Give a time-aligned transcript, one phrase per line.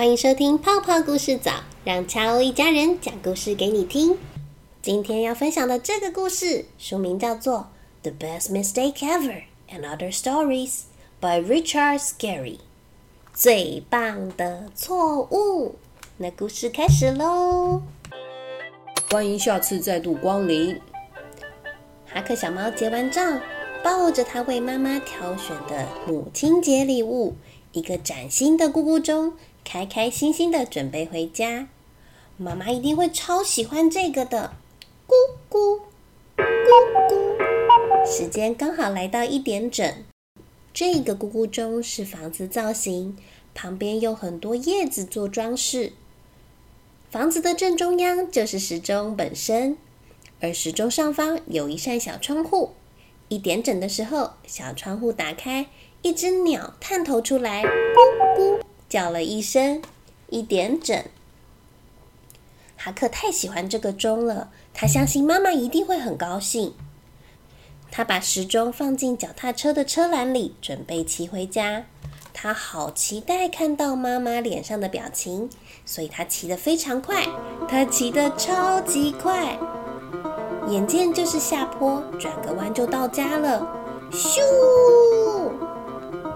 [0.00, 4.16] 欢迎收听泡泡故事早，让乔欧一家人讲故事给你听。
[4.80, 7.68] 今天要分享的这个故事，书名叫做
[8.10, 10.70] 《The Best Mistake Ever and Other Stories》
[11.20, 12.60] by Richard Scarry。
[13.34, 15.74] 最棒的错误。
[16.16, 17.82] 那故事开始喽！
[19.10, 20.80] 欢迎下次再度光临。
[22.06, 23.38] 哈克小猫结完账，
[23.84, 27.36] 抱着他为妈妈挑选的母亲节礼物——
[27.72, 29.34] 一个崭新的咕咕钟。
[29.64, 31.68] 开开心心的准备回家，
[32.36, 34.52] 妈妈一定会超喜欢这个的。
[35.06, 35.12] 咕
[35.48, 35.80] 咕
[36.36, 36.44] 咕
[37.08, 40.04] 咕，时间刚好来到一点整。
[40.72, 43.16] 这个咕咕钟是房子造型，
[43.54, 45.92] 旁边用很多叶子做装饰。
[47.10, 49.76] 房子的正中央就是时钟本身，
[50.40, 52.70] 而时钟上方有一扇小窗户。
[53.28, 55.66] 一点整的时候，小窗户打开，
[56.02, 58.59] 一只鸟探头出来，咕咕。
[58.90, 59.80] 叫了一声，
[60.28, 61.02] 一点整。
[62.76, 66.74] 哈克太喜欢这个钟了，他相信妈妈一定会很高兴。
[67.92, 71.86] 他把时钟放进脚踏车的车篮里，准备骑回家。
[72.32, 75.50] 他好期待看到妈妈脸上的表情，
[75.84, 77.24] 所以他骑得非常快。
[77.68, 79.56] 他骑得超级快，
[80.68, 83.66] 眼见就是下坡，转个弯就到家了。
[84.10, 84.40] 咻！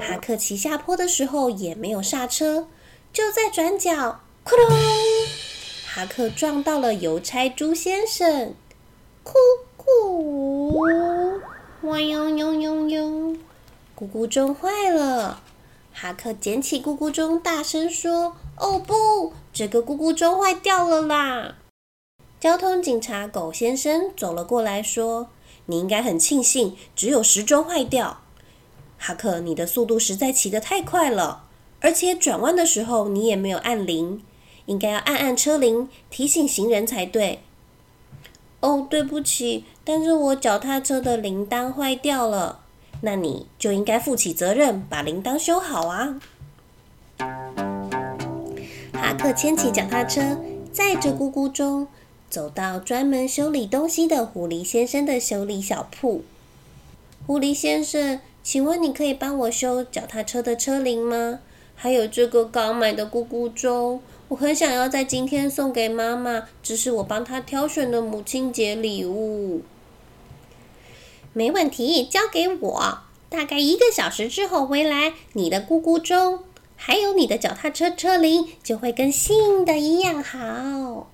[0.00, 2.68] 哈克骑下坡的时候也没有刹车，
[3.12, 4.76] 就在转角，咕咚！
[5.86, 8.54] 哈克撞到了邮差朱先生，
[9.24, 9.32] 咕
[9.76, 11.40] 咕！
[11.82, 13.36] 哇呦呦呦呦！
[13.98, 15.42] 咕咕钟坏了，
[15.92, 21.56] 哈克捡起咕咕钟，大声说：“哦不，这个咕咕钟坏掉了啦！”
[22.38, 25.28] 交通警察狗先生走了过来，说
[25.66, 28.20] ：“你应该很庆幸，只有时钟坏掉。”
[28.98, 31.44] 哈克，你的速度实在骑得太快了，
[31.80, 34.22] 而且转弯的时候你也没有按铃，
[34.66, 37.38] 应该要按按车铃提醒行人才对。
[38.60, 42.58] 哦，对不起，但是我脚踏车的铃铛坏掉了，
[43.02, 46.20] 那你就应该负起责任，把铃铛修好啊。
[48.92, 50.38] 哈克牵起脚踏车，
[50.72, 51.86] 载着咕咕钟，
[52.28, 56.24] 走到专门修理东西的狐狸先生的修理小铺。
[57.24, 58.20] 狐狸先生。
[58.42, 61.40] 请问你可以帮我修脚踏车的车铃吗？
[61.74, 69.62] 还有这个刚买的咕咕钟，我很想要在今天送给妈妈，这是我帮她挑选的母亲节礼物。
[71.32, 72.98] 没问题，交给我。
[73.28, 76.40] 大概一个小时之后回来，你的咕咕钟
[76.74, 81.10] 还有你的脚踏车车铃就会跟新的一样好。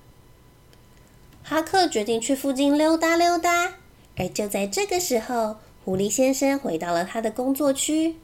[1.43, 3.73] 哈克决定去附近溜达溜达，
[4.15, 5.57] 而就在这个时候。
[5.85, 8.15] 狐狸先生回到了他的工作区，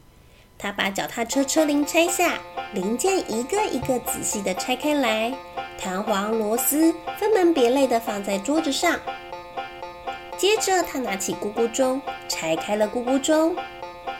[0.57, 2.39] 他把脚踏车车铃拆下，
[2.73, 5.31] 零件一个一个仔细的拆开来，
[5.77, 8.99] 弹簧、螺丝分门别类的放在桌子上。
[10.35, 13.55] 接着，他拿起咕咕钟，拆开了咕咕钟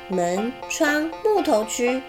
[0.07, 1.99] 门窗木头区。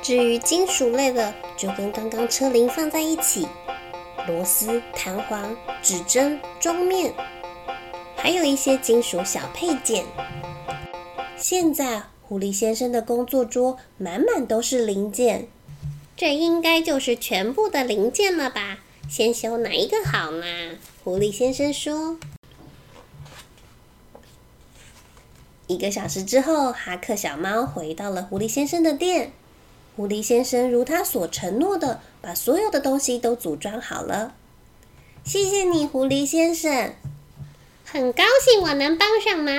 [0.00, 3.48] 至于金属类的，就跟刚刚车铃放在一起，
[4.28, 7.12] 螺丝、弹簧、指针、钟面。
[8.22, 10.04] 还有一些金属小配件。
[11.36, 15.48] 现在狐狸先生的工作桌满满都是零件，
[16.16, 18.78] 这应该就是全部的零件了吧？
[19.10, 20.46] 先修哪一个好呢？
[21.02, 22.16] 狐狸先生说。
[25.66, 29.32] 一个小时之后，哈克小猫回到了狐狸先生的店。
[29.96, 34.36] 狐狸先生如他所承诺的，把所有的东西都组装好了。
[35.24, 36.94] 谢谢你，狐狸先生。
[37.92, 39.52] 很高兴我能帮上忙。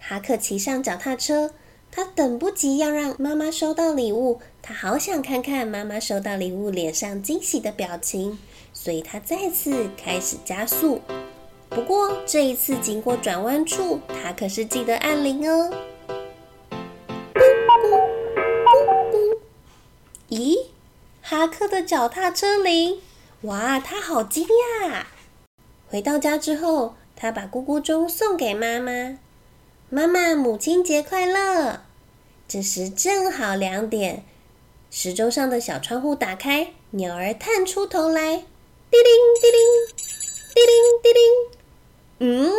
[0.00, 1.54] 哈克骑上脚踏车，
[1.92, 8.36] 他等不及要让妈妈收到礼物，他好想看看妈妈收到礼物脸上惊喜的表情，
[8.72, 11.00] 所以他再次开始加速。
[11.70, 15.70] 不过这一次经过转弯处，他可是记得按铃哦。
[17.32, 17.78] 咕咕
[18.66, 19.38] 咕咕，
[20.30, 20.66] 咦，
[21.22, 23.00] 哈克的脚踏车铃！
[23.42, 25.04] 哇，他好惊讶。
[25.92, 29.18] 回到家之后，他把咕咕钟送给妈妈。
[29.90, 31.82] 妈妈，母亲节快乐！
[32.48, 34.24] 这时正好两点，
[34.90, 39.60] 时钟上的小窗户打开，鸟儿探出头来，滴铃滴铃，
[40.54, 40.72] 滴铃
[41.02, 41.30] 滴铃。
[42.20, 42.52] 嗯，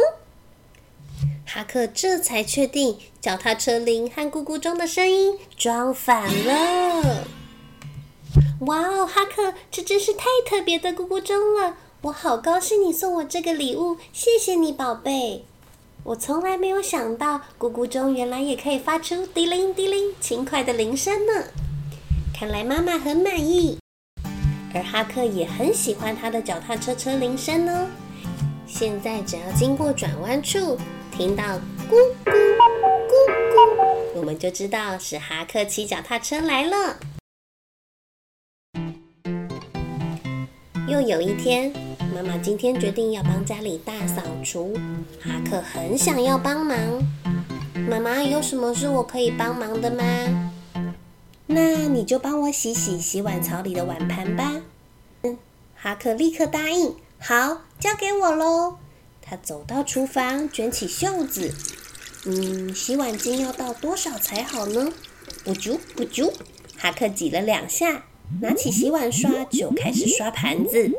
[1.44, 7.26] 哈克这才确定脚踏车铃和咕咕钟的声音装反了。
[8.68, 11.78] 哇哦，哈克，这真是太特别的咕咕钟了！
[12.04, 15.46] 我好高兴你送我这个礼物，谢谢你，宝贝。
[16.04, 21.32] 我从来没有想到，咕咕钟原来也可以发出滴铃滴铃轻快的铃声呢。
[22.38, 23.78] 看来妈妈很满意。
[24.76, 27.88] 而哈克也很喜欢他的脚踏车车铃声呢。
[28.68, 30.78] 现在只要经过转弯处，
[31.10, 31.42] 听到
[31.90, 31.96] 咕
[32.26, 33.14] 咕咕
[33.56, 36.98] 咕，我们就知道是哈克骑脚踏车来了。
[40.86, 41.74] 又有一天，
[42.14, 44.78] 妈妈今天决定要帮家里大扫除，
[45.20, 46.78] 哈克很想要帮忙。
[47.90, 50.52] 妈妈有什么是我可以帮忙的吗？
[51.48, 54.62] 那你就帮我洗洗洗碗槽里的碗盘吧。
[55.24, 55.36] 嗯，
[55.76, 56.94] 哈克立刻答应。
[57.18, 58.78] 好，交给我喽。
[59.20, 61.52] 他走到厨房，卷起袖子。
[62.26, 64.94] 嗯，洗碗巾要倒多少才好呢？
[65.44, 66.32] 不啾不啾。
[66.78, 68.04] 哈克挤了两下，
[68.40, 70.92] 拿起洗碗刷就开始刷盘子。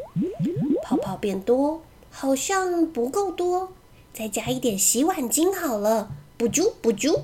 [0.96, 3.72] 泡泡变多，好像不够多，
[4.12, 6.10] 再加一点洗碗巾好了。
[6.36, 7.22] 不足不足。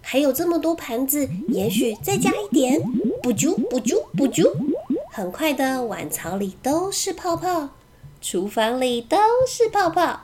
[0.00, 2.82] 还有这么多盘子，也许再加一点。
[3.22, 4.52] 不足不足不足。
[5.12, 7.68] 很快的，碗槽里都是泡泡，
[8.20, 9.16] 厨房里都
[9.46, 10.20] 是泡泡，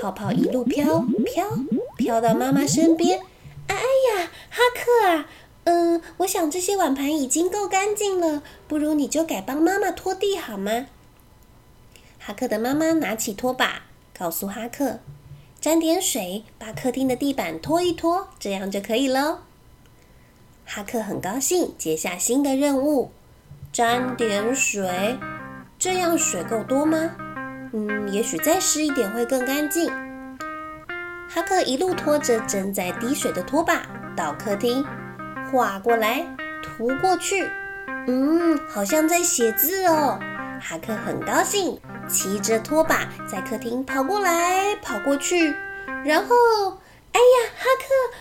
[0.00, 1.48] 泡泡一路飘飘
[1.96, 3.20] 飘到妈妈身边。
[3.68, 5.26] 哎呀，哈克啊，
[5.64, 10.86] 嗯，我想这些碗盘已经够干净了，不如你就改帮妈妈拖地好吗？
[12.26, 13.82] 哈克的妈妈拿起拖把，
[14.18, 14.98] 告诉哈克，
[15.60, 19.44] 沾点水，把客厅的地板拖一拖，这样就可以了。
[20.64, 23.12] 哈克很高兴，接下新的任务。
[23.72, 25.16] 沾点水，
[25.78, 27.12] 这样水够多吗？
[27.72, 29.88] 嗯，也许再湿一点会更干净。
[31.28, 33.86] 哈克一路拖着正在滴水的拖把
[34.16, 34.84] 到客厅，
[35.52, 36.26] 画过来，
[36.60, 37.48] 涂过去。
[38.08, 40.18] 嗯，好像在写字哦。
[40.60, 45.54] 哈克很高兴，骑着拖把在客厅跑过来跑过去。
[46.04, 46.34] 然后，
[47.12, 48.16] 哎呀，哈克，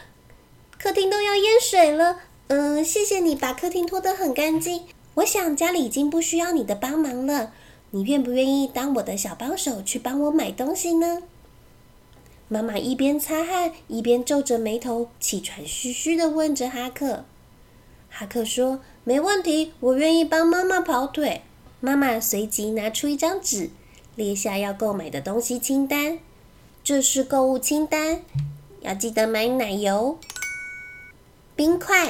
[0.78, 2.20] 客厅都要淹水了。
[2.48, 4.84] 嗯，谢谢你把客厅拖得很干净。
[5.16, 7.54] 我想家里已经不需要你的帮忙了，
[7.92, 11.24] 你愿不愿意当我的小帮手去帮我买东西呢？
[12.48, 17.26] 妈妈一边擦汗一边皱着眉头，气喘吁吁地问着哈克。
[18.10, 21.42] 哈克说：“没问题，我愿意帮妈妈跑腿。”
[21.86, 23.70] 妈妈随即拿出一张纸，
[24.16, 26.18] 列下要购买的东西清单。
[26.84, 28.24] 这是购物清单，
[28.82, 30.18] 要记得买奶油、
[31.56, 32.10] 冰块、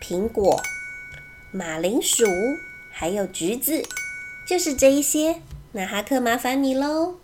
[0.00, 0.62] 苹果。
[1.50, 2.24] 马铃薯，
[2.92, 3.82] 还有橘子，
[4.48, 5.42] 就是这一些。
[5.72, 7.16] 那哈克麻烦你喽。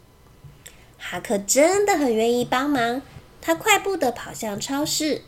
[0.98, 3.02] 哈克真的很愿意帮忙，
[3.40, 5.22] 他快步的跑向超市。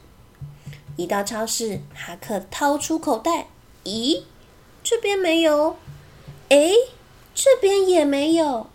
[0.96, 3.46] 一到超市，哈克掏出口袋，
[3.84, 4.22] 咦，
[4.82, 5.76] 这边没有，
[6.48, 6.72] 哎，
[7.34, 8.68] 这边也没有。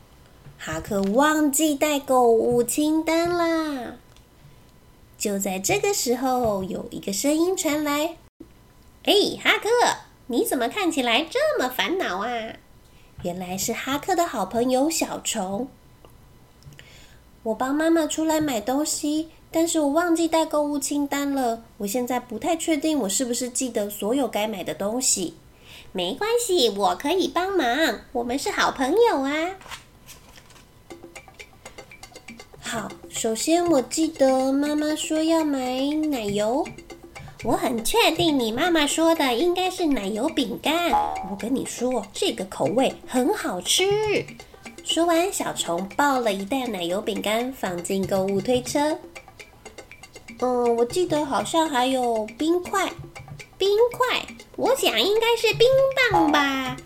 [0.57, 3.95] 哈克忘记带购物清单啦。
[5.17, 8.17] 就在这个时候，有一个声音传来
[9.03, 9.13] ：“哎，
[9.43, 9.69] 哈克。”
[10.31, 12.29] 你怎么看起来这么烦恼啊？
[13.23, 15.67] 原来是哈克的好朋友小虫。
[17.41, 21.63] 我帮妈妈出来买东西，但是我忘记带购物清单了。
[21.79, 25.33] 我现在不太确定我是不是记得所有该买的东西。
[25.91, 27.67] 没关系，我可以帮忙。
[28.11, 29.49] 我们是好朋友啊。
[32.61, 36.63] 好，首先我记得妈妈说要买奶油。
[37.43, 40.91] 我很确定，你妈妈说的应该是奶油饼干。
[41.31, 43.85] 我跟你说，这个口味很好吃。
[44.83, 48.97] 说完，小虫抱了一袋奶油饼干放进购物推车。
[50.41, 52.91] 嗯，我记得好像还有冰块。
[53.59, 54.25] 冰块，
[54.55, 55.67] 我想应该是冰
[56.11, 56.77] 棒吧。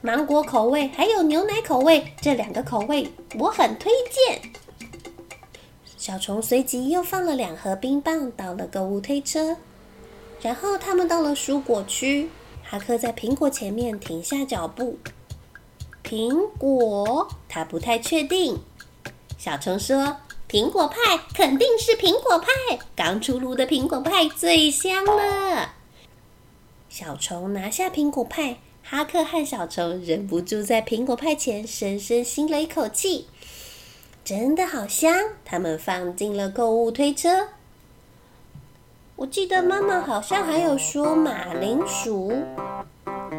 [0.00, 4.40] 芒果口味还有牛奶口味，这两个口味我很推荐。
[5.96, 9.56] 小虫随即又放了两盒冰棒到了购物推车，
[10.40, 12.30] 然后他们到了蔬果区。
[12.62, 14.96] 哈克在苹果前面停下脚步。
[16.04, 18.58] 苹果，他不太确定。
[19.36, 20.16] 小虫说
[20.54, 25.74] ：“苹果派肯定是苹果派，刚出炉的苹果派最香了。”
[26.88, 33.26] 小虫拿下苹果派，哈克和小虫忍不住在苹果派前深深吸了一口气。
[34.24, 35.12] 真的好香！
[35.44, 37.48] 他们放进了购物推车。
[39.16, 42.32] 我记得妈妈好像还有说马铃薯。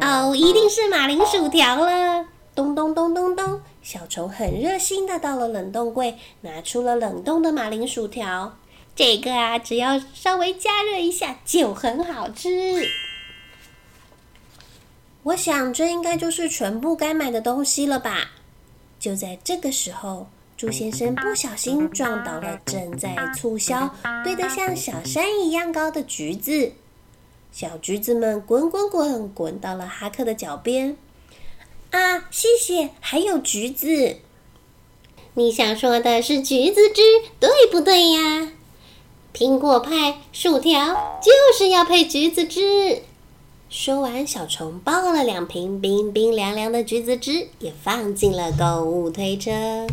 [0.02, 2.26] 哦，一定是马铃薯条了！
[2.54, 3.55] 咚咚咚咚咚，
[3.86, 8.58] 小虫很热心的到了冷冻柜，拿出了冷冻的马铃薯条。
[8.96, 12.84] 这个啊，只要稍微加热一下就很好吃。
[15.22, 18.32] 我想这应该就是全部该买的东西了吧？
[18.98, 20.26] 就在这个时候。
[20.56, 26.72] 猪先生不小心撞倒了正在促销、堆得像小山一样高的橘子。
[27.52, 30.96] 小橘子们滚滚滚滚到了哈克的脚边。
[31.96, 34.16] 啊，谢谢，还有橘子。
[35.32, 37.00] 你想说的是橘子汁，
[37.40, 38.52] 对不对呀？
[39.32, 43.02] 苹果派、薯条就是要配橘子汁。
[43.70, 49.86] 说完，小虫抱了两瓶冰冰凉凉的橘子汁，也放进了购物推车。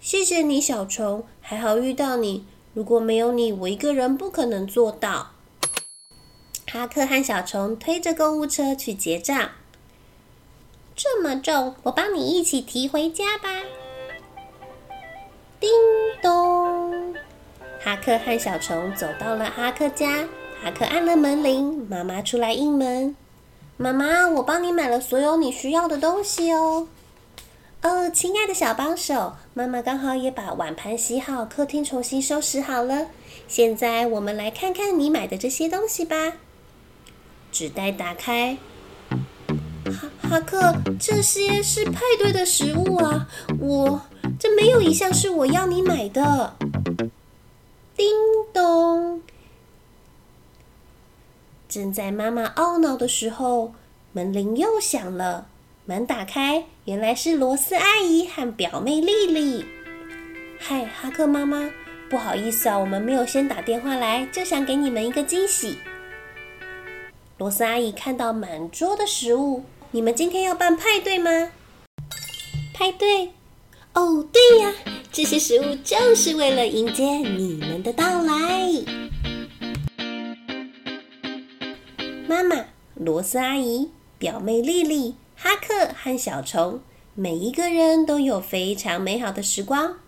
[0.00, 2.46] 谢谢你，小虫，还好遇到你。
[2.72, 5.32] 如果没有你，我一个人不可能做到。
[6.66, 9.50] 哈克和小虫推着购物车去结账。
[10.94, 13.48] 这么重，我帮你一起提回家吧。
[15.58, 15.70] 叮
[16.20, 17.14] 咚，
[17.80, 20.28] 哈克和小虫走到了哈克家。
[20.62, 23.16] 哈克按了门铃，妈妈出来应门。
[23.76, 26.86] 妈妈，我帮你买了所有你需要的东西哦。
[27.82, 33.08] 哦，亲爱的小帮手，妈妈刚好也把碗盘洗好，客厅重新收拾好了。
[33.48, 36.34] 现在我们来看看你买的这些东西吧。
[37.50, 38.56] 纸袋打开，
[40.22, 43.28] 哈克，这些是派对的食物啊！
[43.58, 44.02] 我
[44.38, 46.56] 这没有一项是我要你买的。
[47.96, 48.06] 叮
[48.52, 49.20] 咚。
[51.68, 53.74] 正在妈妈懊恼的时候，
[54.12, 55.46] 门铃又响了。
[55.84, 59.66] 门打开，原来是罗斯阿姨和表妹丽丽。
[60.58, 61.70] 嗨，哈克妈妈，
[62.08, 65.78] 不好意思啊，我们没有先打电话来，就想给你们一个惊喜。
[67.38, 69.64] 罗斯阿姨看到满桌的食物，
[69.94, 71.50] 你们今天要办派对吗？
[72.72, 73.32] 派对？
[73.92, 74.72] 哦，对呀，
[75.12, 78.70] 这些食物就是为了迎接你们的到来。
[82.26, 86.80] 妈妈、罗斯阿姨、表妹丽丽、哈克和小虫，
[87.14, 89.98] 每一个人都有非常美好的时光。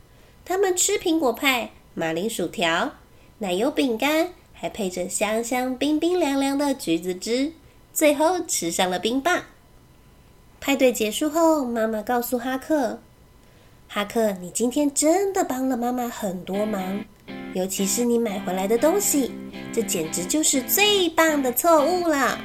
[0.46, 2.94] 他们吃苹果派、马铃薯条、
[3.40, 7.52] 奶油饼干，还配着香香、冰冰凉凉的橘子汁，
[7.92, 9.42] 最后吃上了冰棒。
[10.64, 12.98] 派对结束后，妈妈告诉哈克
[13.86, 17.04] ：“哈克，你今天真的帮了妈妈很多忙，
[17.52, 19.30] 尤其是你买回来的东西。”
[19.74, 22.38] 这简直就是最棒的错误了。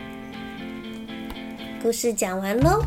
[1.81, 2.83] 故事讲完喽。